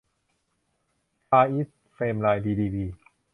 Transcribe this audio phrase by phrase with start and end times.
[1.29, 2.85] ฟาร์อีสท์ เฟมไลน์ ดีดีบี